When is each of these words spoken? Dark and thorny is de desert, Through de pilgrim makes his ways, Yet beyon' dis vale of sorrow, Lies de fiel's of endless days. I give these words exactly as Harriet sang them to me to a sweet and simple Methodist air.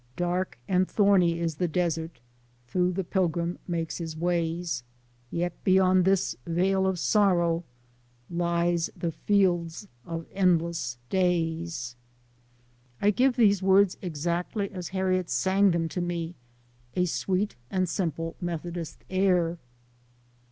Dark 0.17 0.57
and 0.67 0.89
thorny 0.89 1.39
is 1.39 1.53
de 1.53 1.67
desert, 1.67 2.21
Through 2.65 2.93
de 2.93 3.03
pilgrim 3.03 3.59
makes 3.67 3.99
his 3.99 4.17
ways, 4.17 4.81
Yet 5.29 5.53
beyon' 5.63 6.01
dis 6.01 6.35
vale 6.47 6.87
of 6.87 6.97
sorrow, 6.97 7.63
Lies 8.27 8.89
de 8.97 9.11
fiel's 9.11 9.87
of 10.03 10.25
endless 10.31 10.97
days. 11.11 11.95
I 12.99 13.11
give 13.11 13.35
these 13.35 13.61
words 13.61 13.95
exactly 14.01 14.71
as 14.71 14.87
Harriet 14.87 15.29
sang 15.29 15.69
them 15.69 15.87
to 15.89 16.01
me 16.01 16.33
to 16.95 17.01
a 17.01 17.05
sweet 17.05 17.55
and 17.69 17.87
simple 17.87 18.35
Methodist 18.41 19.03
air. 19.07 19.59